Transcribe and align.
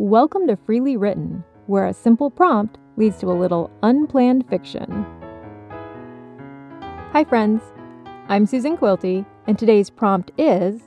Welcome 0.00 0.46
to 0.46 0.54
Freely 0.54 0.96
Written, 0.96 1.42
where 1.66 1.88
a 1.88 1.92
simple 1.92 2.30
prompt 2.30 2.78
leads 2.96 3.18
to 3.18 3.32
a 3.32 3.34
little 3.34 3.68
unplanned 3.82 4.48
fiction. 4.48 5.04
Hi, 7.10 7.24
friends. 7.28 7.60
I'm 8.28 8.46
Susan 8.46 8.76
Quilty, 8.76 9.26
and 9.48 9.58
today's 9.58 9.90
prompt 9.90 10.30
is 10.38 10.82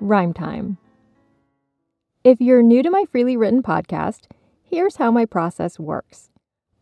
Rhyme 0.00 0.34
Time. 0.34 0.76
If 2.24 2.42
you're 2.42 2.62
new 2.62 2.82
to 2.82 2.90
my 2.90 3.06
Freely 3.10 3.38
Written 3.38 3.62
podcast, 3.62 4.26
here's 4.62 4.96
how 4.96 5.10
my 5.10 5.24
process 5.24 5.78
works 5.78 6.28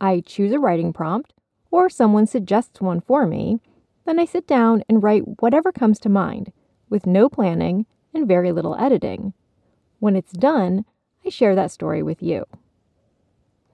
I 0.01 0.25
choose 0.27 0.51
a 0.51 0.59
writing 0.59 0.93
prompt, 0.93 1.35
or 1.71 1.89
someone 1.89 2.27
suggests 2.27 2.81
one 2.81 3.01
for 3.01 3.29
me, 3.29 3.61
then 4.07 4.19
I 4.19 4.25
sit 4.25 4.49
down 4.49 4.83
and 4.89 5.05
write 5.05 5.41
whatever 5.41 5.71
comes 5.71 6.01
to 6.01 6.09
mind, 6.09 6.53
with 6.89 7.07
no 7.07 7.29
planning 7.29 7.87
and 8.13 8.27
very 8.27 8.51
little 8.51 8.75
editing. 8.75 9.35
When 10.01 10.17
it's 10.17 10.33
done, 10.33 10.85
I 11.25 11.29
share 11.29 11.55
that 11.55 11.71
story 11.71 12.03
with 12.03 12.23
you. 12.23 12.47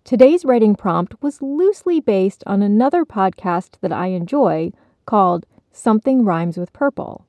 Today's 0.05 0.45
writing 0.45 0.75
prompt 0.77 1.21
was 1.23 1.43
loosely 1.43 2.01
based 2.01 2.45
on 2.47 2.62
another 2.62 3.05
podcast 3.05 3.80
that 3.80 3.93
I 3.93 4.09
enjoy 4.09 4.73
called 5.05 5.47
Something 5.73 6.24
Rhymes 6.24 6.57
with 6.57 6.73
Purple. 6.73 7.27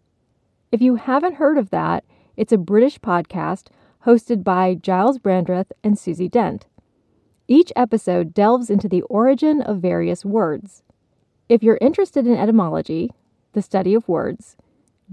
If 0.71 0.81
you 0.81 0.95
haven't 0.95 1.35
heard 1.35 1.57
of 1.57 1.69
that, 1.69 2.03
it's 2.35 2.51
a 2.51 2.57
British 2.57 2.99
podcast 2.99 3.67
hosted 4.05 4.43
by 4.43 4.75
Giles 4.75 5.17
Brandreth 5.17 5.71
and 5.83 5.97
Susie 5.97 6.29
Dent. 6.29 6.67
Each 7.47 7.71
episode 7.75 8.33
delves 8.33 8.69
into 8.69 8.87
the 8.87 9.03
origin 9.03 9.61
of 9.61 9.79
various 9.79 10.25
words. 10.25 10.83
If 11.49 11.63
you're 11.63 11.79
interested 11.79 12.27
in 12.27 12.35
etymology, 12.35 13.11
the 13.53 13.61
study 13.61 13.93
of 13.93 14.07
words, 14.07 14.57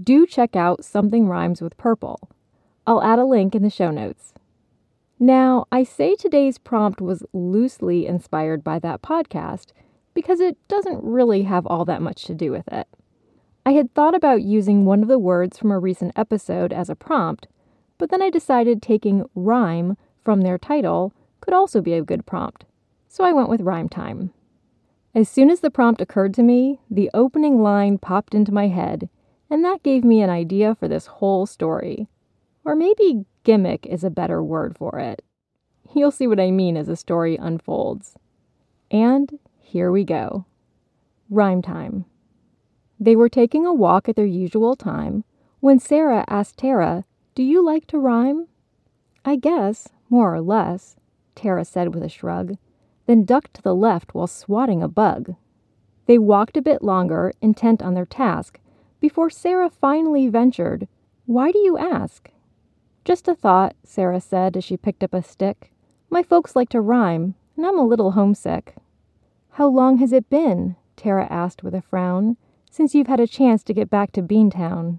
do 0.01 0.27
check 0.27 0.55
out 0.55 0.83
Something 0.83 1.27
Rhymes 1.27 1.61
with 1.61 1.77
Purple. 1.77 2.29
I'll 2.85 3.01
add 3.01 3.19
a 3.19 3.25
link 3.25 3.55
in 3.55 3.63
the 3.63 3.69
show 3.69 3.89
notes. 3.89 4.33
Now, 5.19 5.65
I 5.71 5.83
say 5.83 6.15
today's 6.15 6.57
prompt 6.57 6.99
was 6.99 7.23
loosely 7.31 8.05
inspired 8.05 8.63
by 8.63 8.79
that 8.79 9.01
podcast 9.01 9.71
because 10.13 10.41
it 10.41 10.57
doesn't 10.67 11.03
really 11.03 11.43
have 11.43 11.65
all 11.65 11.85
that 11.85 12.01
much 12.01 12.25
to 12.25 12.33
do 12.33 12.51
with 12.51 12.67
it. 12.71 12.87
I 13.65 13.71
had 13.71 13.93
thought 13.93 14.13
about 14.13 14.43
using 14.43 14.85
one 14.85 15.01
of 15.01 15.07
the 15.07 15.17
words 15.17 15.57
from 15.57 15.71
a 15.71 15.79
recent 15.79 16.11
episode 16.17 16.73
as 16.73 16.89
a 16.89 16.95
prompt, 16.95 17.47
but 17.97 18.09
then 18.09 18.21
I 18.21 18.29
decided 18.29 18.81
taking 18.81 19.23
rhyme 19.35 19.97
from 20.21 20.41
their 20.41 20.57
title 20.57 21.13
could 21.39 21.53
also 21.53 21.81
be 21.81 21.93
a 21.93 22.03
good 22.03 22.25
prompt, 22.25 22.65
so 23.07 23.23
I 23.23 23.31
went 23.31 23.49
with 23.49 23.61
rhyme 23.61 23.87
time. 23.87 24.31
As 25.13 25.29
soon 25.29 25.49
as 25.49 25.61
the 25.61 25.71
prompt 25.71 26.01
occurred 26.01 26.33
to 26.33 26.43
me, 26.43 26.81
the 26.91 27.09
opening 27.13 27.61
line 27.61 27.97
popped 27.97 28.35
into 28.35 28.53
my 28.53 28.67
head, 28.67 29.09
and 29.49 29.63
that 29.63 29.83
gave 29.83 30.03
me 30.03 30.21
an 30.21 30.29
idea 30.29 30.75
for 30.75 30.89
this 30.89 31.07
whole 31.07 31.45
story. 31.45 32.09
Or 32.65 32.75
maybe 32.75 33.25
gimmick 33.45 33.85
is 33.85 34.03
a 34.03 34.09
better 34.09 34.43
word 34.43 34.77
for 34.77 34.99
it. 34.99 35.23
You'll 35.93 36.11
see 36.11 36.27
what 36.27 36.41
I 36.41 36.51
mean 36.51 36.75
as 36.75 36.87
the 36.87 36.97
story 36.97 37.37
unfolds. 37.37 38.17
And 38.91 39.39
here 39.61 39.91
we 39.91 40.03
go. 40.03 40.45
Rhyme 41.29 41.61
time. 41.61 42.03
They 42.99 43.15
were 43.15 43.29
taking 43.29 43.65
a 43.65 43.73
walk 43.73 44.09
at 44.09 44.17
their 44.17 44.25
usual 44.25 44.75
time 44.75 45.23
when 45.61 45.79
Sarah 45.79 46.25
asked 46.27 46.57
Tara, 46.57 47.05
Do 47.33 47.43
you 47.43 47.63
like 47.63 47.87
to 47.87 47.97
rhyme? 47.97 48.47
I 49.23 49.37
guess, 49.37 49.87
more 50.09 50.33
or 50.33 50.41
less, 50.41 50.97
Tara 51.33 51.63
said 51.65 51.93
with 51.93 52.03
a 52.03 52.09
shrug, 52.09 52.57
then 53.05 53.23
ducked 53.23 53.53
to 53.55 53.61
the 53.61 53.75
left 53.75 54.13
while 54.13 54.27
swatting 54.27 54.83
a 54.83 54.87
bug. 54.87 55.35
They 56.05 56.17
walked 56.17 56.57
a 56.57 56.61
bit 56.61 56.83
longer, 56.83 57.33
intent 57.41 57.81
on 57.81 57.93
their 57.93 58.05
task, 58.05 58.59
before 58.99 59.29
Sarah 59.29 59.69
finally 59.69 60.27
ventured, 60.27 60.87
Why 61.25 61.51
do 61.51 61.59
you 61.59 61.77
ask? 61.77 62.29
Just 63.05 63.27
a 63.27 63.35
thought, 63.35 63.75
Sarah 63.83 64.19
said 64.19 64.57
as 64.57 64.63
she 64.63 64.77
picked 64.77 65.03
up 65.03 65.13
a 65.13 65.21
stick. 65.21 65.71
My 66.09 66.23
folks 66.23 66.55
like 66.55 66.69
to 66.69 66.81
rhyme, 66.81 67.35
and 67.55 67.63
I'm 67.63 67.77
a 67.77 67.85
little 67.85 68.11
homesick. 68.11 68.77
How 69.51 69.67
long 69.67 69.99
has 69.99 70.11
it 70.11 70.27
been? 70.27 70.75
Tara 70.95 71.27
asked 71.29 71.61
with 71.61 71.75
a 71.75 71.83
frown, 71.83 72.35
since 72.71 72.95
you've 72.95 73.05
had 73.05 73.19
a 73.19 73.27
chance 73.27 73.63
to 73.65 73.75
get 73.75 73.91
back 73.91 74.11
to 74.13 74.23
Beantown. 74.23 74.97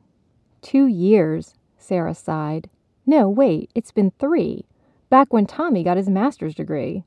Two 0.62 0.86
years, 0.86 1.54
Sarah 1.78 2.14
sighed. 2.14 2.70
No, 3.04 3.28
wait, 3.28 3.72
it's 3.74 3.90
been 3.90 4.12
three, 4.12 4.66
back 5.10 5.32
when 5.32 5.44
Tommy 5.44 5.82
got 5.82 5.96
his 5.96 6.08
master's 6.08 6.54
degree. 6.54 7.04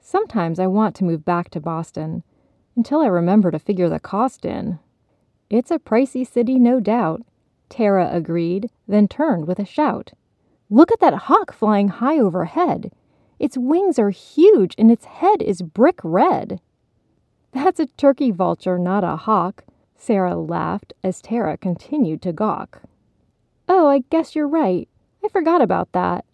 Sometimes 0.00 0.60
I 0.60 0.66
want 0.66 0.94
to 0.96 1.04
move 1.04 1.24
back 1.24 1.48
to 1.50 1.60
Boston, 1.60 2.22
until 2.76 3.00
I 3.00 3.06
remember 3.06 3.50
to 3.50 3.58
figure 3.58 3.88
the 3.88 3.98
cost 3.98 4.44
in. 4.44 4.80
It's 5.48 5.70
a 5.70 5.78
pricey 5.78 6.26
city, 6.26 6.58
no 6.58 6.78
doubt, 6.78 7.22
Tara 7.70 8.10
agreed, 8.12 8.68
then 8.86 9.08
turned 9.08 9.46
with 9.46 9.58
a 9.58 9.64
shout. 9.64 10.12
Look 10.68 10.90
at 10.90 11.00
that 11.00 11.14
hawk 11.14 11.52
flying 11.52 11.88
high 11.88 12.18
overhead. 12.18 12.92
Its 13.38 13.56
wings 13.56 13.98
are 13.98 14.10
huge 14.10 14.74
and 14.78 14.90
its 14.90 15.04
head 15.04 15.42
is 15.42 15.62
brick 15.62 16.00
red. 16.02 16.60
That's 17.52 17.80
a 17.80 17.86
turkey 17.86 18.30
vulture, 18.30 18.78
not 18.78 19.04
a 19.04 19.16
hawk, 19.16 19.64
Sarah 19.96 20.36
laughed 20.36 20.92
as 21.02 21.22
Tara 21.22 21.56
continued 21.56 22.20
to 22.22 22.32
gawk. 22.32 22.82
Oh, 23.68 23.88
I 23.88 24.00
guess 24.10 24.34
you're 24.34 24.48
right. 24.48 24.88
I 25.24 25.28
forgot 25.28 25.62
about 25.62 25.92
that. 25.92 26.24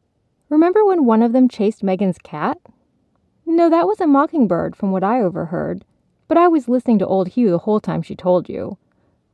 Remember 0.48 0.84
when 0.84 1.04
one 1.04 1.22
of 1.22 1.32
them 1.32 1.48
chased 1.48 1.82
Megan's 1.82 2.18
cat? 2.18 2.58
No, 3.46 3.70
that 3.70 3.86
was 3.86 4.00
a 4.00 4.06
mockingbird, 4.06 4.76
from 4.76 4.90
what 4.92 5.04
I 5.04 5.20
overheard. 5.20 5.84
But 6.28 6.36
I 6.36 6.48
was 6.48 6.68
listening 6.68 6.98
to 7.00 7.06
old 7.06 7.28
Hugh 7.28 7.50
the 7.50 7.58
whole 7.58 7.80
time 7.80 8.02
she 8.02 8.14
told 8.14 8.48
you. 8.48 8.78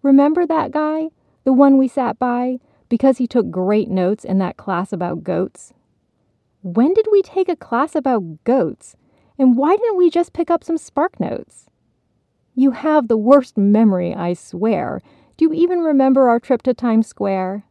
Remember 0.02 0.46
that 0.46 0.70
guy? 0.70 1.08
The 1.44 1.52
one 1.52 1.78
we 1.78 1.88
sat 1.88 2.18
by? 2.18 2.60
Because 2.88 3.18
he 3.18 3.26
took 3.26 3.50
great 3.50 3.88
notes 3.88 4.24
in 4.24 4.38
that 4.38 4.56
class 4.56 4.92
about 4.92 5.24
goats? 5.24 5.72
When 6.62 6.94
did 6.94 7.06
we 7.10 7.22
take 7.22 7.48
a 7.48 7.56
class 7.56 7.94
about 7.94 8.44
goats? 8.44 8.96
And 9.38 9.56
why 9.56 9.76
didn't 9.76 9.96
we 9.96 10.10
just 10.10 10.32
pick 10.32 10.50
up 10.50 10.64
some 10.64 10.78
spark 10.78 11.20
notes? 11.20 11.66
You 12.54 12.72
have 12.72 13.06
the 13.06 13.16
worst 13.16 13.56
memory, 13.56 14.12
I 14.14 14.34
swear. 14.34 15.00
Do 15.36 15.44
you 15.44 15.52
even 15.52 15.78
remember 15.78 16.28
our 16.28 16.40
trip 16.40 16.62
to 16.62 16.74
Times 16.74 17.06
Square? 17.06 17.64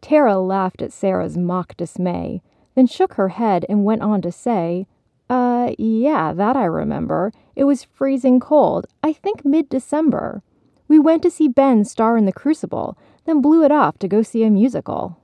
Tara 0.00 0.38
laughed 0.38 0.82
at 0.82 0.92
Sarah's 0.92 1.36
mock 1.38 1.76
dismay, 1.76 2.42
then 2.74 2.86
shook 2.86 3.14
her 3.14 3.28
head 3.28 3.64
and 3.68 3.84
went 3.84 4.02
on 4.02 4.20
to 4.22 4.32
say, 4.32 4.86
Uh, 5.28 5.74
yeah, 5.78 6.32
that 6.32 6.56
I 6.56 6.64
remember. 6.64 7.32
It 7.54 7.64
was 7.64 7.84
freezing 7.84 8.40
cold, 8.40 8.86
I 9.02 9.12
think 9.12 9.44
mid 9.44 9.68
December. 9.68 10.42
We 10.88 10.98
went 10.98 11.22
to 11.22 11.30
see 11.30 11.46
Ben 11.46 11.84
star 11.84 12.16
in 12.16 12.24
The 12.24 12.32
Crucible, 12.32 12.98
then 13.24 13.40
blew 13.40 13.64
it 13.64 13.72
off 13.72 13.98
to 13.98 14.08
go 14.08 14.22
see 14.22 14.44
a 14.44 14.50
musical. 14.50 15.18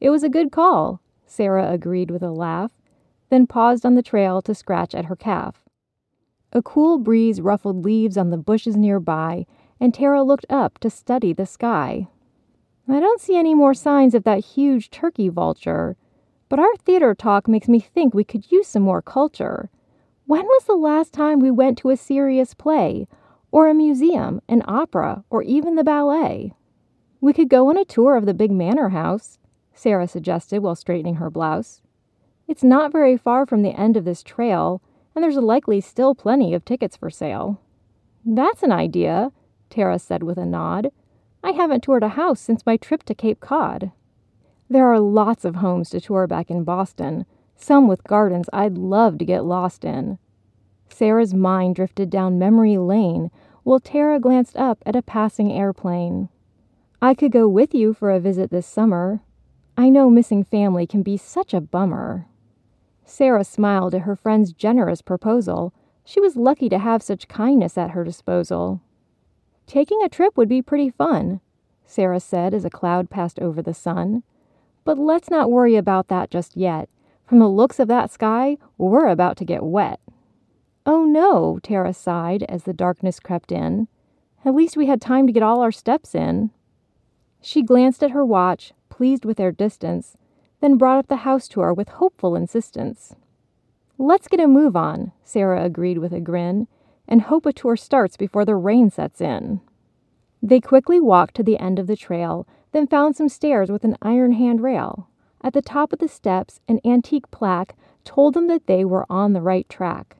It 0.00 0.10
was 0.10 0.22
a 0.22 0.28
good 0.28 0.50
call, 0.50 1.00
Sarah 1.26 1.70
agreed 1.70 2.10
with 2.10 2.22
a 2.22 2.30
laugh, 2.30 2.72
then 3.28 3.46
paused 3.46 3.86
on 3.86 3.94
the 3.94 4.02
trail 4.02 4.42
to 4.42 4.54
scratch 4.54 4.94
at 4.94 5.04
her 5.06 5.16
calf. 5.16 5.68
A 6.52 6.62
cool 6.62 6.98
breeze 6.98 7.40
ruffled 7.40 7.84
leaves 7.84 8.16
on 8.16 8.30
the 8.30 8.36
bushes 8.36 8.76
nearby, 8.76 9.46
and 9.78 9.94
Tara 9.94 10.22
looked 10.22 10.46
up 10.50 10.78
to 10.78 10.90
study 10.90 11.32
the 11.32 11.46
sky. 11.46 12.08
I 12.88 12.98
don't 12.98 13.20
see 13.20 13.36
any 13.36 13.54
more 13.54 13.74
signs 13.74 14.14
of 14.14 14.24
that 14.24 14.44
huge 14.44 14.90
turkey 14.90 15.28
vulture, 15.28 15.96
but 16.48 16.58
our 16.58 16.74
theater 16.76 17.14
talk 17.14 17.46
makes 17.46 17.68
me 17.68 17.78
think 17.78 18.12
we 18.12 18.24
could 18.24 18.50
use 18.50 18.66
some 18.66 18.82
more 18.82 19.00
culture. 19.00 19.70
When 20.26 20.44
was 20.44 20.64
the 20.64 20.74
last 20.74 21.12
time 21.12 21.38
we 21.38 21.52
went 21.52 21.78
to 21.78 21.90
a 21.90 21.96
serious 21.96 22.52
play, 22.54 23.06
or 23.52 23.68
a 23.68 23.74
museum, 23.74 24.42
an 24.48 24.64
opera, 24.66 25.22
or 25.30 25.44
even 25.44 25.76
the 25.76 25.84
ballet? 25.84 26.52
We 27.22 27.32
could 27.34 27.50
go 27.50 27.68
on 27.68 27.76
a 27.76 27.84
tour 27.84 28.16
of 28.16 28.24
the 28.24 28.32
big 28.32 28.50
manor 28.50 28.90
house, 28.90 29.38
Sarah 29.74 30.08
suggested 30.08 30.62
while 30.62 30.74
straightening 30.74 31.16
her 31.16 31.30
blouse. 31.30 31.82
It's 32.48 32.64
not 32.64 32.92
very 32.92 33.16
far 33.16 33.44
from 33.44 33.62
the 33.62 33.78
end 33.78 33.96
of 33.96 34.04
this 34.04 34.22
trail, 34.22 34.82
and 35.14 35.22
there's 35.22 35.36
likely 35.36 35.80
still 35.80 36.14
plenty 36.14 36.54
of 36.54 36.64
tickets 36.64 36.96
for 36.96 37.10
sale. 37.10 37.60
That's 38.24 38.62
an 38.62 38.72
idea, 38.72 39.32
Tara 39.68 39.98
said 39.98 40.22
with 40.22 40.38
a 40.38 40.46
nod. 40.46 40.92
I 41.42 41.52
haven't 41.52 41.82
toured 41.82 42.02
a 42.02 42.08
house 42.08 42.40
since 42.40 42.66
my 42.66 42.76
trip 42.76 43.02
to 43.04 43.14
Cape 43.14 43.40
Cod. 43.40 43.92
There 44.68 44.86
are 44.86 45.00
lots 45.00 45.44
of 45.44 45.56
homes 45.56 45.90
to 45.90 46.00
tour 46.00 46.26
back 46.26 46.50
in 46.50 46.64
Boston, 46.64 47.26
some 47.56 47.86
with 47.86 48.04
gardens 48.04 48.48
I'd 48.52 48.78
love 48.78 49.18
to 49.18 49.24
get 49.24 49.44
lost 49.44 49.84
in. 49.84 50.18
Sarah's 50.88 51.34
mind 51.34 51.76
drifted 51.76 52.08
down 52.08 52.38
memory 52.38 52.78
lane 52.78 53.30
while 53.62 53.80
Tara 53.80 54.18
glanced 54.18 54.56
up 54.56 54.82
at 54.86 54.96
a 54.96 55.02
passing 55.02 55.52
airplane. 55.52 56.28
I 57.02 57.14
could 57.14 57.32
go 57.32 57.48
with 57.48 57.74
you 57.74 57.94
for 57.94 58.10
a 58.10 58.20
visit 58.20 58.50
this 58.50 58.66
summer. 58.66 59.22
I 59.74 59.88
know 59.88 60.10
missing 60.10 60.44
family 60.44 60.86
can 60.86 61.02
be 61.02 61.16
such 61.16 61.54
a 61.54 61.60
bummer. 61.60 62.26
Sarah 63.06 63.44
smiled 63.44 63.94
at 63.94 64.02
her 64.02 64.14
friend's 64.14 64.52
generous 64.52 65.00
proposal. 65.00 65.72
She 66.04 66.20
was 66.20 66.36
lucky 66.36 66.68
to 66.68 66.78
have 66.78 67.02
such 67.02 67.26
kindness 67.26 67.78
at 67.78 67.92
her 67.92 68.04
disposal. 68.04 68.82
Taking 69.66 70.02
a 70.02 70.10
trip 70.10 70.36
would 70.36 70.48
be 70.48 70.60
pretty 70.60 70.90
fun, 70.90 71.40
Sarah 71.86 72.20
said 72.20 72.52
as 72.52 72.66
a 72.66 72.70
cloud 72.70 73.08
passed 73.08 73.38
over 73.38 73.62
the 73.62 73.72
sun. 73.72 74.22
But 74.84 74.98
let's 74.98 75.30
not 75.30 75.50
worry 75.50 75.76
about 75.76 76.08
that 76.08 76.30
just 76.30 76.54
yet. 76.54 76.90
From 77.24 77.38
the 77.38 77.48
looks 77.48 77.78
of 77.78 77.88
that 77.88 78.10
sky, 78.10 78.58
we're 78.76 79.08
about 79.08 79.38
to 79.38 79.46
get 79.46 79.62
wet. 79.62 80.00
Oh 80.84 81.06
no, 81.06 81.58
Tara 81.62 81.94
sighed 81.94 82.42
as 82.42 82.64
the 82.64 82.74
darkness 82.74 83.20
crept 83.20 83.52
in. 83.52 83.88
At 84.44 84.54
least 84.54 84.76
we 84.76 84.86
had 84.86 85.00
time 85.00 85.26
to 85.26 85.32
get 85.32 85.42
all 85.42 85.62
our 85.62 85.72
steps 85.72 86.14
in. 86.14 86.50
She 87.40 87.62
glanced 87.62 88.02
at 88.02 88.10
her 88.10 88.24
watch, 88.24 88.72
pleased 88.88 89.24
with 89.24 89.36
their 89.36 89.52
distance, 89.52 90.16
then 90.60 90.76
brought 90.76 90.98
up 90.98 91.08
the 91.08 91.16
house 91.16 91.48
tour 91.48 91.72
with 91.72 91.88
hopeful 91.88 92.36
insistence. 92.36 93.14
Let's 93.98 94.28
get 94.28 94.40
a 94.40 94.46
move 94.46 94.76
on, 94.76 95.12
Sarah 95.24 95.64
agreed 95.64 95.98
with 95.98 96.12
a 96.12 96.20
grin, 96.20 96.68
and 97.08 97.22
hope 97.22 97.46
a 97.46 97.52
tour 97.52 97.76
starts 97.76 98.16
before 98.16 98.44
the 98.44 98.56
rain 98.56 98.90
sets 98.90 99.20
in. 99.20 99.60
They 100.42 100.60
quickly 100.60 101.00
walked 101.00 101.34
to 101.36 101.42
the 101.42 101.58
end 101.58 101.78
of 101.78 101.86
the 101.86 101.96
trail, 101.96 102.46
then 102.72 102.86
found 102.86 103.16
some 103.16 103.28
stairs 103.28 103.70
with 103.70 103.84
an 103.84 103.96
iron 104.00 104.32
handrail. 104.32 105.08
At 105.42 105.54
the 105.54 105.62
top 105.62 105.92
of 105.92 105.98
the 105.98 106.08
steps, 106.08 106.60
an 106.68 106.80
antique 106.84 107.30
plaque 107.30 107.74
told 108.04 108.34
them 108.34 108.46
that 108.48 108.66
they 108.66 108.84
were 108.84 109.06
on 109.10 109.32
the 109.32 109.42
right 109.42 109.68
track. 109.68 110.16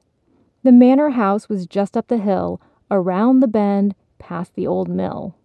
The 0.63 0.73
manor 0.73 1.11
house 1.11 1.49
was 1.49 1.67
just 1.67 1.97
up 1.97 2.09
the 2.09 2.19
hill, 2.19 2.61
around 2.91 3.41
the 3.41 3.49
bend, 3.49 3.95
past 4.19 4.55
the 4.55 4.67
old 4.67 4.89
mill. 4.89 5.37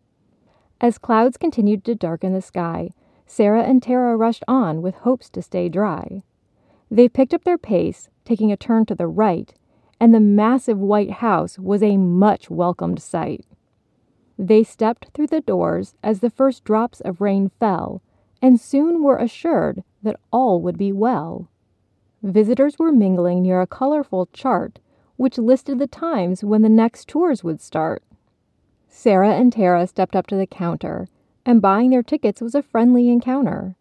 As 0.82 0.98
clouds 0.98 1.38
continued 1.38 1.84
to 1.86 1.96
darken 1.96 2.34
the 2.34 2.42
sky, 2.42 2.92
Sarah 3.26 3.64
and 3.64 3.82
Tara 3.82 4.16
rushed 4.18 4.44
on 4.48 4.82
with 4.82 4.96
hopes 4.96 5.30
to 5.32 5.42
stay 5.42 5.70
dry. 5.70 6.24
They 6.92 7.10
picked 7.10 7.34
up 7.34 7.44
their 7.44 7.58
pace, 7.58 8.10
taking 8.24 8.52
a 8.52 8.58
turn 8.58 8.86
to 8.88 8.96
the 8.96 9.08
right, 9.08 9.54
and 10.00 10.14
the 10.14 10.20
massive 10.20 10.78
white 10.78 11.12
house 11.12 11.58
was 11.58 11.82
a 11.82 11.98
much 11.98 12.50
welcomed 12.50 13.02
sight. 13.02 13.46
They 14.38 14.64
stepped 14.64 15.10
through 15.14 15.28
the 15.28 15.42
doors 15.42 15.96
as 16.04 16.20
the 16.20 16.30
first 16.30 16.64
drops 16.64 17.00
of 17.02 17.22
rain 17.22 17.50
fell, 17.60 18.02
and 18.42 18.60
soon 18.60 19.02
were 19.02 19.18
assured 19.18 19.84
that 20.04 20.20
all 20.32 20.62
would 20.62 20.78
be 20.78 20.92
well. 20.92 21.48
Visitors 22.22 22.78
were 22.78 22.92
mingling 22.92 23.42
near 23.42 23.62
a 23.62 23.68
colorful 23.68 24.28
chart 24.34 24.80
which 25.16 25.38
listed 25.38 25.80
the 25.80 25.88
times 25.88 26.44
when 26.44 26.62
the 26.62 26.70
next 26.70 27.08
tours 27.08 27.44
would 27.44 27.62
start. 27.62 28.04
Sarah 28.98 29.34
and 29.34 29.52
Tara 29.52 29.86
stepped 29.88 30.16
up 30.16 30.26
to 30.28 30.38
the 30.38 30.48
counter, 30.48 31.10
and 31.46 31.62
buying 31.62 31.90
their 31.90 32.02
tickets 32.02 32.40
was 32.40 32.56
a 32.56 32.64
friendly 32.64 33.10
encounter. 33.10 33.76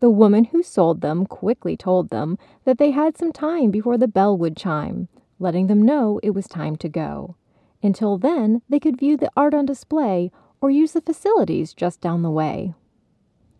The 0.00 0.10
woman 0.10 0.46
who 0.46 0.60
sold 0.64 1.02
them 1.02 1.24
quickly 1.24 1.76
told 1.76 2.10
them 2.10 2.36
that 2.64 2.76
they 2.76 2.90
had 2.90 3.16
some 3.16 3.32
time 3.32 3.70
before 3.70 3.96
the 3.96 4.08
bell 4.08 4.36
would 4.36 4.56
chime, 4.56 5.06
letting 5.38 5.68
them 5.68 5.80
know 5.80 6.18
it 6.24 6.30
was 6.30 6.48
time 6.48 6.74
to 6.76 6.88
go. 6.88 7.36
Until 7.80 8.18
then, 8.18 8.60
they 8.68 8.80
could 8.80 8.98
view 8.98 9.16
the 9.16 9.30
art 9.36 9.54
on 9.54 9.66
display 9.66 10.32
or 10.60 10.68
use 10.68 10.92
the 10.92 11.00
facilities 11.00 11.72
just 11.72 12.00
down 12.00 12.22
the 12.22 12.30
way. 12.30 12.74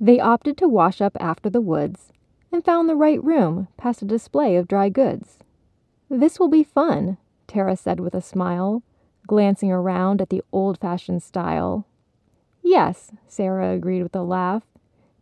They 0.00 0.19
opted 0.19 0.58
to 0.58 0.69
wash 0.69 1.00
up 1.00 1.17
after 1.20 1.49
the 1.49 1.61
woods 1.61 2.12
and 2.50 2.64
found 2.64 2.88
the 2.88 2.97
right 2.97 3.23
room 3.23 3.69
past 3.76 4.03
a 4.03 4.06
display 4.06 4.56
of 4.56 4.67
dry 4.67 4.88
goods. 4.88 5.38
This 6.11 6.41
will 6.41 6.49
be 6.49 6.64
fun, 6.64 7.17
Tara 7.47 7.76
said 7.76 8.00
with 8.00 8.12
a 8.12 8.20
smile 8.20 8.82
glancing 9.26 9.73
around 9.73 10.20
at 10.20 10.31
the 10.31 10.43
old 10.52 10.78
fashioned 10.78 11.23
style. 11.23 11.87
Yes, 12.62 13.12
Sarah 13.26 13.73
agreed 13.73 14.02
with 14.02 14.17
a 14.17 14.23
laugh. 14.23 14.64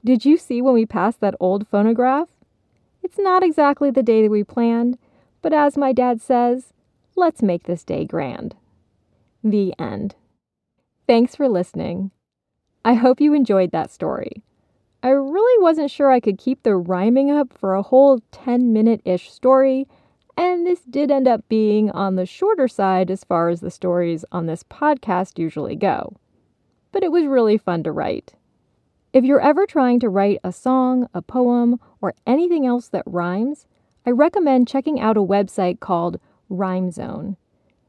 Did 0.04 0.24
you 0.24 0.36
see 0.36 0.60
when 0.60 0.74
we 0.74 0.86
passed 0.86 1.20
that 1.20 1.34
old 1.40 1.66
phonograph? 1.68 2.28
It's 3.02 3.18
not 3.18 3.42
exactly 3.42 3.90
the 3.90 4.02
day 4.02 4.22
that 4.22 4.30
we 4.30 4.44
planned, 4.44 4.98
but 5.42 5.52
as 5.52 5.76
my 5.76 5.92
dad 5.92 6.20
says, 6.20 6.72
let's 7.16 7.42
make 7.42 7.64
this 7.64 7.84
day 7.84 8.04
grand. 8.04 8.56
The 9.42 9.74
end. 9.78 10.14
Thanks 11.06 11.36
for 11.36 11.48
listening. 11.48 12.10
I 12.84 12.94
hope 12.94 13.20
you 13.20 13.34
enjoyed 13.34 13.72
that 13.72 13.90
story. 13.90 14.42
I 15.02 15.08
really 15.08 15.62
wasn't 15.62 15.90
sure 15.90 16.10
I 16.10 16.20
could 16.20 16.38
keep 16.38 16.62
the 16.62 16.76
rhyming 16.76 17.30
up 17.30 17.52
for 17.52 17.74
a 17.74 17.82
whole 17.82 18.20
10 18.32 18.72
minute 18.72 19.02
ish 19.04 19.30
story 19.30 19.86
and 20.36 20.66
this 20.66 20.80
did 20.80 21.10
end 21.10 21.28
up 21.28 21.48
being 21.48 21.90
on 21.90 22.16
the 22.16 22.26
shorter 22.26 22.68
side 22.68 23.10
as 23.10 23.24
far 23.24 23.48
as 23.48 23.60
the 23.60 23.70
stories 23.70 24.24
on 24.32 24.46
this 24.46 24.62
podcast 24.64 25.38
usually 25.38 25.76
go. 25.76 26.16
But 26.92 27.02
it 27.02 27.12
was 27.12 27.26
really 27.26 27.58
fun 27.58 27.82
to 27.84 27.92
write. 27.92 28.34
If 29.12 29.24
you're 29.24 29.40
ever 29.40 29.64
trying 29.64 30.00
to 30.00 30.08
write 30.08 30.40
a 30.42 30.52
song, 30.52 31.08
a 31.14 31.22
poem, 31.22 31.78
or 32.00 32.14
anything 32.26 32.66
else 32.66 32.88
that 32.88 33.04
rhymes, 33.06 33.66
I 34.04 34.10
recommend 34.10 34.68
checking 34.68 35.00
out 35.00 35.16
a 35.16 35.20
website 35.20 35.78
called 35.80 36.18
Rhyme 36.48 36.90
Zone. 36.90 37.36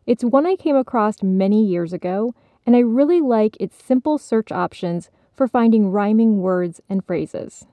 It's 0.05 0.23
one 0.23 0.45
I 0.45 0.55
came 0.55 0.75
across 0.75 1.23
many 1.23 1.65
years 1.65 1.93
ago, 1.93 2.35
and 2.65 2.75
I 2.75 2.79
really 2.79 3.21
like 3.21 3.57
its 3.59 3.83
simple 3.83 4.17
search 4.17 4.51
options 4.51 5.09
for 5.33 5.47
finding 5.47 5.91
rhyming 5.91 6.41
words 6.41 6.79
and 6.87 7.03
phrases. 7.03 7.65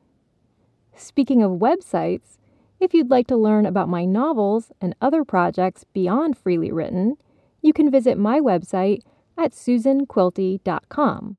Speaking 0.96 1.42
of 1.42 1.52
websites, 1.52 2.38
if 2.82 2.92
you'd 2.92 3.10
like 3.10 3.28
to 3.28 3.36
learn 3.36 3.64
about 3.64 3.88
my 3.88 4.04
novels 4.04 4.72
and 4.80 4.96
other 5.00 5.24
projects 5.24 5.84
beyond 5.92 6.36
Freely 6.36 6.72
Written, 6.72 7.16
you 7.60 7.72
can 7.72 7.92
visit 7.92 8.18
my 8.18 8.40
website 8.40 9.02
at 9.38 9.52
susanquilty.com. 9.52 11.36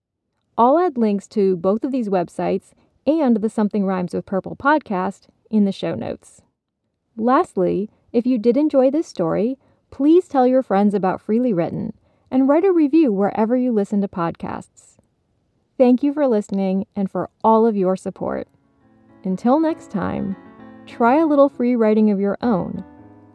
I'll 0.58 0.80
add 0.80 0.98
links 0.98 1.28
to 1.28 1.58
both 1.58 1.84
of 1.84 1.92
these 1.92 2.08
websites 2.08 2.72
and 3.06 3.38
the 3.38 3.50
Something 3.50 3.86
Rhymes 3.86 4.14
with 4.14 4.26
Purple 4.26 4.56
podcast 4.56 5.28
in 5.50 5.66
the 5.66 5.74
show 5.74 5.96
notes. 5.96 6.42
Lastly, 7.18 7.90
if 8.14 8.26
you 8.26 8.38
did 8.38 8.56
enjoy 8.56 8.90
this 8.90 9.08
story, 9.08 9.58
please 9.92 10.30
tell 10.30 10.48
your 10.48 10.64
friends 10.64 10.94
about 10.94 11.20
Freely 11.20 11.52
Written 11.52 11.92
and 12.32 12.48
write 12.48 12.64
a 12.64 12.72
review 12.72 13.12
wherever 13.12 13.58
you 13.58 13.74
listen 13.74 14.00
to 14.00 14.08
podcasts. 14.08 14.96
Thank 15.78 16.04
you 16.04 16.14
for 16.14 16.26
listening 16.26 16.86
and 16.96 17.12
for 17.12 17.30
all 17.44 17.66
of 17.66 17.76
your 17.76 17.98
support. 17.98 18.48
Until 19.26 19.60
next 19.60 19.92
time, 19.92 20.38
Try 20.86 21.18
a 21.18 21.26
little 21.26 21.50
free 21.50 21.76
writing 21.76 22.12
of 22.12 22.20
your 22.20 22.38
own. 22.42 22.84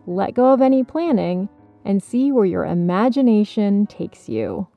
Let 0.07 0.35
go 0.35 0.53
of 0.53 0.61
any 0.61 0.85
planning 0.85 1.49
and 1.85 2.03
see 2.03 2.33
where 2.33 2.45
your 2.45 2.65
imagination 2.65 3.87
takes 3.87 4.29
you. 4.29 4.69